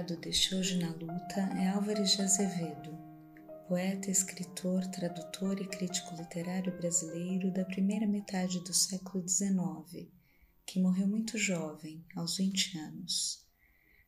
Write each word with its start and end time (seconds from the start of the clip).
Homenageado 0.00 0.16
deste 0.16 0.54
Hoje 0.54 0.78
na 0.78 0.90
Luta 0.90 1.40
é 1.58 1.68
Álvares 1.68 2.12
de 2.12 2.22
Azevedo, 2.22 2.98
poeta, 3.68 4.10
escritor, 4.10 4.86
tradutor 4.86 5.60
e 5.60 5.66
crítico 5.66 6.14
literário 6.14 6.74
brasileiro 6.76 7.52
da 7.52 7.64
primeira 7.64 8.06
metade 8.06 8.60
do 8.60 8.72
século 8.72 9.26
XIX, 9.28 10.08
que 10.66 10.80
morreu 10.80 11.06
muito 11.06 11.36
jovem, 11.38 12.04
aos 12.16 12.38
20 12.38 12.78
anos. 12.78 13.44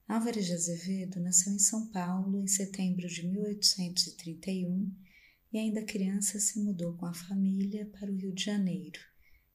Álvares 0.09 0.47
de 0.47 0.55
Azevedo 0.55 1.21
nasceu 1.21 1.53
em 1.53 1.59
São 1.59 1.87
Paulo 1.89 2.41
em 2.41 2.47
setembro 2.47 3.07
de 3.07 3.27
1831 3.27 4.91
e, 5.53 5.59
ainda 5.59 5.85
criança, 5.85 6.41
se 6.41 6.59
mudou 6.59 6.95
com 6.95 7.07
a 7.07 7.15
família 7.15 7.87
para 7.87 8.11
o 8.11 8.17
Rio 8.17 8.33
de 8.33 8.45
Janeiro, 8.45 9.01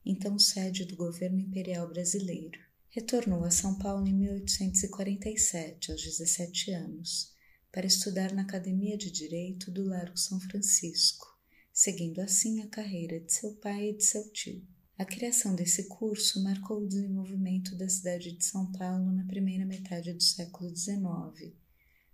então 0.05 0.37
sede 0.37 0.85
do 0.85 0.95
governo 0.95 1.39
imperial 1.39 1.87
brasileiro. 1.87 2.66
Retornou 2.89 3.43
a 3.43 3.51
São 3.51 3.77
Paulo 3.77 4.07
em 4.07 4.13
1847, 4.13 5.91
aos 5.91 6.01
17 6.01 6.71
anos, 6.71 7.33
para 7.71 7.85
estudar 7.85 8.33
na 8.33 8.43
Academia 8.43 8.97
de 8.97 9.11
Direito 9.11 9.69
do 9.69 9.83
Largo 9.83 10.17
São 10.17 10.39
Francisco, 10.39 11.37
seguindo 11.71 12.19
assim 12.21 12.61
a 12.61 12.67
carreira 12.67 13.19
de 13.19 13.31
seu 13.31 13.53
pai 13.55 13.89
e 13.89 13.97
de 13.97 14.05
seu 14.05 14.27
tio. 14.31 14.65
A 14.97 15.05
criação 15.05 15.53
desse 15.53 15.83
curso 15.83 16.41
marcou 16.41 16.81
o 16.81 16.87
desenvolvimento 16.87 17.75
da 17.75 17.89
cidade 17.89 18.31
de 18.31 18.43
São 18.43 18.71
Paulo 18.71 19.11
na 19.11 19.25
primeira 19.25 19.65
metade 19.65 20.13
do 20.13 20.23
século 20.23 20.75
XIX, 20.75 21.53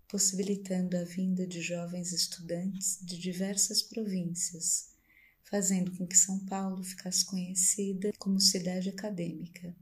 possibilitando 0.10 0.98
a 0.98 1.04
vinda 1.04 1.48
de 1.48 1.62
jovens 1.62 2.12
estudantes 2.12 2.98
de 3.02 3.18
diversas 3.18 3.82
províncias, 3.82 4.90
fazendo 5.44 5.96
com 5.96 6.06
que 6.06 6.18
São 6.18 6.44
Paulo 6.46 6.84
ficasse 6.84 7.24
conhecida 7.24 8.12
como 8.18 8.40
cidade 8.40 8.90
acadêmica. 8.90 9.74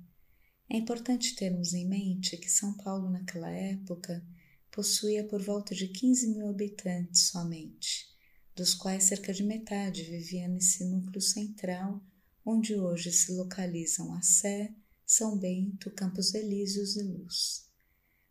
É 0.73 0.77
importante 0.77 1.35
termos 1.35 1.73
em 1.73 1.85
mente 1.85 2.37
que 2.37 2.49
São 2.49 2.77
Paulo, 2.77 3.09
naquela 3.09 3.51
época, 3.51 4.25
possuía 4.71 5.21
por 5.21 5.43
volta 5.43 5.75
de 5.75 5.89
15 5.89 6.27
mil 6.29 6.47
habitantes 6.47 7.23
somente, 7.23 8.07
dos 8.55 8.73
quais 8.73 9.03
cerca 9.03 9.33
de 9.33 9.43
metade 9.43 10.01
vivia 10.03 10.47
nesse 10.47 10.85
núcleo 10.85 11.19
central, 11.19 12.01
onde 12.45 12.73
hoje 12.73 13.11
se 13.11 13.33
localizam 13.33 14.13
a 14.13 14.21
Sé, 14.21 14.73
São 15.05 15.37
Bento, 15.37 15.91
Campos 15.91 16.33
Elíseos 16.33 16.95
e 16.95 17.03
Luz. 17.03 17.69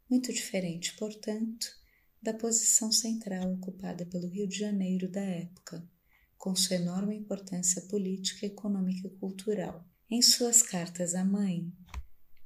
Muito 0.09 0.33
diferente, 0.33 0.97
portanto, 0.97 1.67
da 2.23 2.33
posição 2.33 2.91
central 2.91 3.53
ocupada 3.53 4.07
pelo 4.07 4.27
Rio 4.27 4.49
de 4.49 4.57
Janeiro 4.57 5.11
da 5.11 5.21
época, 5.21 5.87
com 6.39 6.57
sua 6.57 6.77
enorme 6.77 7.15
importância 7.15 7.83
política, 7.83 8.47
econômica 8.47 9.09
e 9.09 9.11
cultural. 9.11 9.87
Em 10.11 10.23
suas 10.23 10.63
cartas 10.63 11.15
à 11.15 11.23
mãe, 11.23 11.71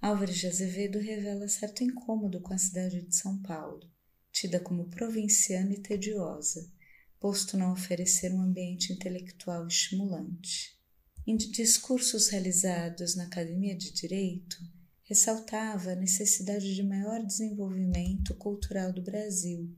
Álvares 0.05 0.37
de 0.37 0.47
Azevedo 0.47 0.99
revela 0.99 1.49
certo 1.49 1.83
incômodo 1.83 2.39
com 2.39 2.53
a 2.53 2.59
cidade 2.59 3.01
de 3.01 3.17
São 3.17 3.41
Paulo, 3.41 3.91
tida 4.31 4.61
como 4.61 4.91
provinciana 4.91 5.73
e 5.73 5.81
tediosa, 5.81 6.71
posto 7.19 7.57
não 7.57 7.73
oferecer 7.73 8.31
um 8.31 8.43
ambiente 8.43 8.93
intelectual 8.93 9.67
estimulante. 9.67 10.79
Em 11.27 11.35
discursos 11.39 12.29
realizados 12.29 13.17
na 13.17 13.25
Academia 13.25 13.75
de 13.75 13.95
Direito, 13.95 14.59
ressaltava 15.05 15.93
a 15.93 15.97
necessidade 15.97 16.75
de 16.75 16.83
maior 16.83 17.25
desenvolvimento 17.25 18.35
cultural 18.35 18.93
do 18.93 19.01
Brasil 19.01 19.75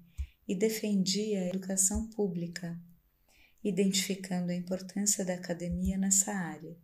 e 0.49 0.57
defendia 0.57 1.43
a 1.43 1.49
educação 1.51 2.11
pública, 2.11 2.77
identificando 3.63 4.51
a 4.51 4.57
importância 4.57 5.25
da 5.25 5.35
academia 5.35 5.97
nessa 5.97 6.33
área. 6.33 6.77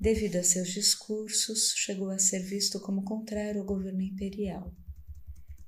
Devido 0.00 0.36
a 0.36 0.42
seus 0.42 0.70
discursos, 0.70 1.74
chegou 1.76 2.08
a 2.08 2.18
ser 2.18 2.42
visto 2.42 2.80
como 2.80 3.04
contrário 3.04 3.60
ao 3.60 3.66
governo 3.66 4.00
imperial. 4.00 4.74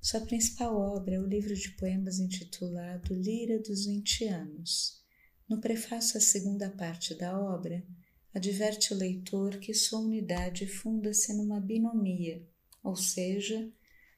Sua 0.00 0.22
principal 0.22 0.74
obra 0.74 1.16
é 1.16 1.20
o 1.20 1.26
livro 1.26 1.54
de 1.54 1.70
poemas 1.72 2.18
intitulado 2.18 3.12
Lira 3.12 3.58
dos 3.58 3.84
Vinte 3.84 4.24
Anos. 4.24 5.02
No 5.46 5.60
prefácio 5.60 6.16
à 6.16 6.20
segunda 6.22 6.70
parte 6.70 7.14
da 7.14 7.38
obra, 7.38 7.86
adverte 8.32 8.94
o 8.94 8.96
leitor 8.96 9.58
que 9.58 9.74
sua 9.74 10.00
unidade 10.00 10.66
funda-se 10.66 11.34
numa 11.34 11.60
binomia, 11.60 12.42
ou 12.82 12.96
seja, 12.96 13.70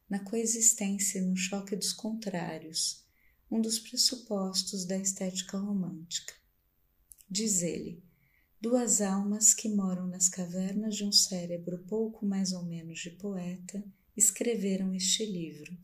na 0.09 0.21
coexistência 0.21 1.19
e 1.19 1.23
no 1.23 1.37
choque 1.37 1.75
dos 1.75 1.93
contrários, 1.93 3.05
um 3.51 3.61
dos 3.61 3.81
pressupostos 3.81 4.85
da 4.85 4.97
estética 4.97 5.59
romântica. 5.59 6.35
Diz 7.29 7.63
ele: 7.63 8.01
duas 8.65 9.03
almas 9.03 9.53
que 9.53 9.69
moram 9.69 10.07
nas 10.07 10.27
cavernas 10.27 10.97
de 10.97 11.05
um 11.05 11.13
cérebro 11.13 11.85
pouco 11.87 12.25
mais 12.25 12.51
ou 12.51 12.63
menos 12.63 12.99
de 12.99 13.11
poeta 13.11 13.85
escreveram 14.17 14.95
este 14.95 15.27
livro, 15.27 15.77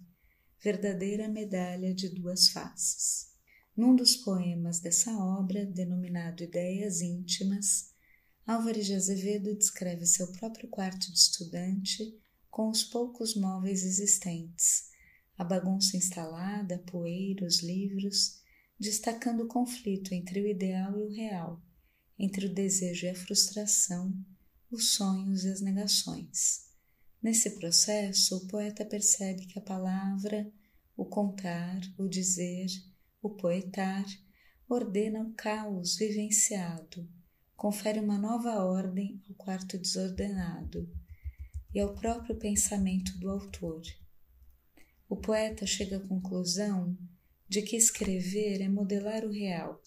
verdadeira 0.65 1.29
medalha 1.29 1.93
de 1.93 2.09
duas 2.09 2.49
faces. 2.49 3.35
Num 3.77 3.95
dos 3.95 4.17
poemas 4.17 4.81
dessa 4.81 5.15
obra, 5.15 5.67
denominado 5.67 6.43
Ideias 6.43 7.03
Íntimas, 7.03 7.91
Álvares 8.47 8.87
de 8.87 8.95
Azevedo 8.95 9.55
descreve 9.55 10.07
seu 10.07 10.33
próprio 10.33 10.67
quarto 10.67 11.13
de 11.13 11.19
estudante 11.19 12.19
com 12.51 12.71
os 12.71 12.83
poucos 12.83 13.37
móveis 13.37 13.85
existentes, 13.85 14.89
a 15.37 15.45
bagunça 15.45 15.99
instalada, 15.99 16.83
poeira, 16.91 17.45
os 17.45 17.61
livros, 17.61 18.41
destacando 18.79 19.43
o 19.43 19.49
conflito 19.49 20.15
entre 20.15 20.41
o 20.41 20.49
ideal 20.49 20.99
e 20.99 21.03
o 21.03 21.11
real, 21.11 21.63
entre 22.23 22.45
o 22.45 22.53
desejo 22.53 23.07
e 23.07 23.09
a 23.09 23.15
frustração, 23.15 24.15
os 24.71 24.91
sonhos 24.91 25.43
e 25.45 25.49
as 25.49 25.63
negações. 25.63 26.67
Nesse 27.23 27.59
processo, 27.59 28.37
o 28.37 28.47
poeta 28.47 28.85
percebe 28.85 29.47
que 29.47 29.59
a 29.59 29.63
palavra, 29.63 30.53
o 30.95 31.07
contar, 31.07 31.81
o 31.97 32.07
dizer, 32.07 32.67
o 33.23 33.31
poetar, 33.31 34.05
ordena 34.69 35.23
o 35.23 35.33
caos 35.33 35.97
vivenciado, 35.97 37.09
confere 37.57 37.99
uma 37.99 38.19
nova 38.19 38.63
ordem 38.67 39.23
ao 39.27 39.35
quarto 39.35 39.79
desordenado 39.79 40.93
e 41.75 41.81
ao 41.81 41.95
próprio 41.95 42.37
pensamento 42.37 43.17
do 43.19 43.31
autor. 43.31 43.81
O 45.09 45.17
poeta 45.17 45.67
chega 45.67 45.97
à 45.97 46.07
conclusão 46.07 46.99
de 47.49 47.63
que 47.63 47.77
escrever 47.77 48.61
é 48.61 48.69
modelar 48.69 49.25
o 49.25 49.33
real 49.33 49.81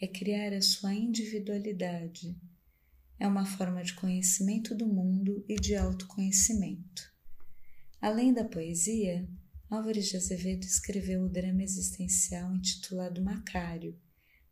é 0.00 0.06
criar 0.06 0.52
a 0.52 0.62
sua 0.62 0.94
individualidade. 0.94 2.36
É 3.18 3.26
uma 3.26 3.44
forma 3.44 3.82
de 3.82 3.94
conhecimento 3.94 4.74
do 4.74 4.86
mundo 4.86 5.44
e 5.48 5.56
de 5.56 5.74
autoconhecimento. 5.74 7.12
Além 8.00 8.32
da 8.32 8.44
poesia, 8.44 9.28
Álvares 9.68 10.06
de 10.08 10.16
Azevedo 10.16 10.64
escreveu 10.64 11.24
o 11.24 11.28
drama 11.28 11.62
existencial 11.62 12.54
intitulado 12.54 13.22
Macário 13.22 13.98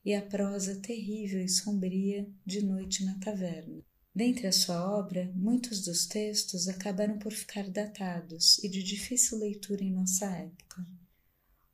e 0.05 0.13
a 0.15 0.21
prosa 0.21 0.81
terrível 0.81 1.41
e 1.41 1.49
sombria 1.49 2.29
de 2.45 2.63
Noite 2.63 3.05
na 3.05 3.19
Taverna. 3.19 3.83
Dentre 4.15 4.47
a 4.47 4.53
sua 4.53 4.99
obra, 4.99 5.33
muitos 5.35 5.83
dos 5.83 6.07
textos 6.07 6.69
acabaram 6.69 7.19
por 7.19 7.33
ficar 7.33 7.69
datados 7.71 8.59
e 8.63 8.69
de 8.69 8.83
difícil 8.83 9.39
leitura 9.39 9.85
em 9.85 9.93
nossa 9.93 10.27
época. 10.27 10.87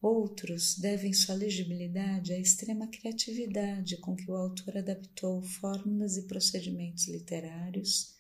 Outros 0.02 0.76
devem 0.76 1.12
sua 1.12 1.37
legibilidade 1.37 2.32
à 2.32 2.38
extrema 2.38 2.88
criatividade 2.88 3.99
com 3.99 4.16
que 4.16 4.28
o 4.28 4.34
autor 4.34 4.78
adaptou 4.78 5.40
fórmulas 5.40 6.16
e 6.16 6.26
procedimentos 6.26 7.06
literários 7.06 8.16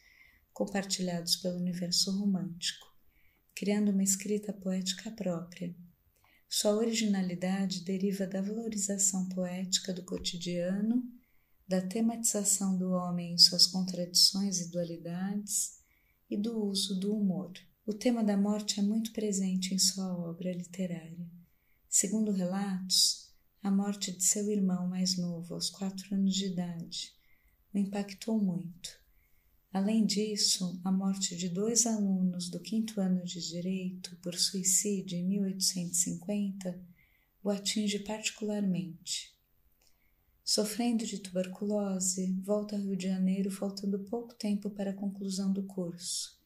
compartilhados 0.52 1.34
pelo 1.34 1.56
universo 1.58 2.16
romântico, 2.16 2.86
criando 3.52 3.90
uma 3.90 4.04
escrita 4.04 4.52
poética 4.52 5.10
própria. 5.10 5.74
Sua 6.48 6.76
originalidade 6.76 7.82
deriva 7.82 8.28
da 8.28 8.40
valorização 8.40 9.28
poética 9.30 9.92
do 9.92 10.04
cotidiano, 10.04 11.02
da 11.66 11.80
tematização 11.80 12.78
do 12.78 12.92
homem 12.92 13.34
em 13.34 13.38
suas 13.38 13.66
contradições 13.66 14.60
e 14.60 14.70
dualidades 14.70 15.80
e 16.30 16.36
do 16.36 16.64
uso 16.64 17.00
do 17.00 17.12
humor. 17.12 17.52
O 17.84 17.92
tema 17.92 18.22
da 18.22 18.36
morte 18.36 18.78
é 18.78 18.82
muito 18.84 19.12
presente 19.12 19.74
em 19.74 19.78
sua 19.80 20.16
obra 20.16 20.52
literária. 20.52 21.41
Segundo 21.94 22.32
relatos, 22.32 23.28
a 23.62 23.70
morte 23.70 24.12
de 24.12 24.24
seu 24.24 24.50
irmão 24.50 24.88
mais 24.88 25.18
novo, 25.18 25.52
aos 25.52 25.68
quatro 25.68 26.14
anos 26.14 26.34
de 26.34 26.46
idade, 26.46 27.12
o 27.70 27.76
impactou 27.76 28.42
muito. 28.42 28.98
Além 29.70 30.06
disso, 30.06 30.80
a 30.82 30.90
morte 30.90 31.36
de 31.36 31.50
dois 31.50 31.84
alunos 31.84 32.48
do 32.48 32.58
quinto 32.58 32.98
ano 32.98 33.22
de 33.22 33.46
Direito 33.46 34.16
por 34.22 34.34
suicídio 34.34 35.18
em 35.18 35.28
1850 35.28 36.82
o 37.44 37.50
atinge 37.50 37.98
particularmente. 37.98 39.36
Sofrendo 40.42 41.04
de 41.04 41.18
tuberculose, 41.18 42.40
volta 42.42 42.74
ao 42.74 42.80
Rio 42.80 42.96
de 42.96 43.06
Janeiro 43.06 43.50
faltando 43.50 43.98
pouco 43.98 44.34
tempo 44.34 44.70
para 44.70 44.92
a 44.92 44.96
conclusão 44.96 45.52
do 45.52 45.64
curso, 45.64 46.40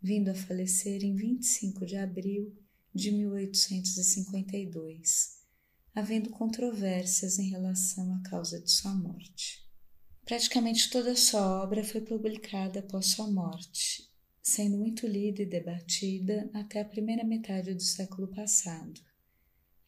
vindo 0.00 0.30
a 0.30 0.34
falecer 0.36 1.02
em 1.02 1.16
25 1.16 1.84
de 1.84 1.96
abril 1.96 2.56
de 2.94 3.10
1852, 3.10 5.42
havendo 5.94 6.30
controvérsias 6.30 7.38
em 7.38 7.50
relação 7.50 8.14
à 8.14 8.22
causa 8.22 8.58
de 8.60 8.70
sua 8.70 8.94
morte. 8.94 9.62
Praticamente 10.24 10.88
toda 10.90 11.16
sua 11.16 11.62
obra 11.62 11.84
foi 11.84 12.00
publicada 12.00 12.80
após 12.80 13.06
sua 13.06 13.30
morte, 13.30 14.10
sendo 14.42 14.78
muito 14.78 15.06
lida 15.06 15.42
e 15.42 15.46
debatida 15.46 16.50
até 16.54 16.80
a 16.80 16.84
primeira 16.84 17.24
metade 17.24 17.74
do 17.74 17.82
século 17.82 18.28
passado. 18.28 19.00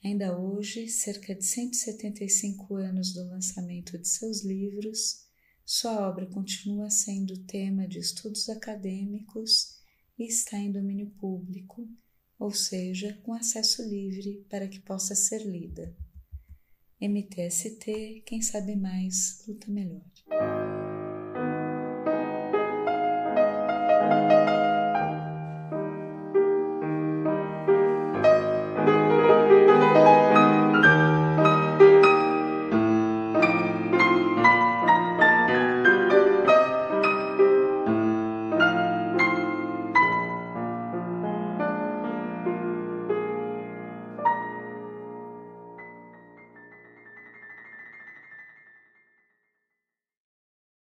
Ainda 0.04 0.38
hoje, 0.38 0.88
cerca 0.88 1.34
de 1.34 1.44
175 1.44 2.76
anos 2.76 3.12
do 3.12 3.28
lançamento 3.28 3.98
de 3.98 4.06
seus 4.06 4.44
livros, 4.44 5.26
sua 5.64 6.08
obra 6.08 6.26
continua 6.26 6.90
sendo 6.90 7.42
tema 7.44 7.88
de 7.88 7.98
estudos 7.98 8.48
acadêmicos 8.48 9.80
e 10.18 10.24
está 10.24 10.58
em 10.58 10.70
domínio 10.70 11.10
público, 11.18 11.88
ou 12.38 12.50
seja, 12.52 13.18
com 13.22 13.32
acesso 13.32 13.82
livre 13.82 14.46
para 14.48 14.68
que 14.68 14.80
possa 14.80 15.14
ser 15.14 15.44
lida. 15.46 15.94
MTST, 17.00 18.22
quem 18.24 18.40
sabe 18.40 18.74
mais, 18.74 19.44
luta 19.46 19.70
melhor. 19.70 20.02